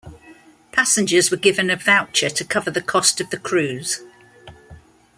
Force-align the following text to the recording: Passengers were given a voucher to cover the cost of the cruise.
Passengers 0.71 1.29
were 1.29 1.37
given 1.37 1.69
a 1.69 1.75
voucher 1.75 2.31
to 2.31 2.43
cover 2.43 2.71
the 2.71 2.81
cost 2.81 3.21
of 3.21 3.29
the 3.29 3.37
cruise. 3.37 3.99